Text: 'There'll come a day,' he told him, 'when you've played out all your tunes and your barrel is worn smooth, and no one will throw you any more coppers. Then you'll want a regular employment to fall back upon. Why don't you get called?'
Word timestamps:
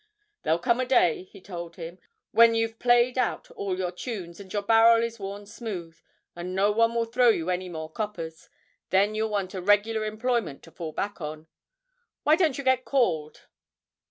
'There'll 0.41 0.57
come 0.57 0.79
a 0.79 0.85
day,' 0.87 1.25
he 1.25 1.39
told 1.39 1.75
him, 1.75 1.99
'when 2.31 2.55
you've 2.55 2.79
played 2.79 3.19
out 3.19 3.51
all 3.51 3.77
your 3.77 3.91
tunes 3.91 4.39
and 4.39 4.51
your 4.51 4.63
barrel 4.63 5.03
is 5.03 5.19
worn 5.19 5.45
smooth, 5.45 5.95
and 6.35 6.55
no 6.55 6.71
one 6.71 6.95
will 6.95 7.05
throw 7.05 7.29
you 7.29 7.51
any 7.51 7.69
more 7.69 7.87
coppers. 7.87 8.49
Then 8.89 9.13
you'll 9.13 9.29
want 9.29 9.53
a 9.53 9.61
regular 9.61 10.03
employment 10.05 10.63
to 10.63 10.71
fall 10.71 10.91
back 10.91 11.17
upon. 11.17 11.45
Why 12.23 12.35
don't 12.35 12.57
you 12.57 12.63
get 12.63 12.83
called?' 12.83 13.45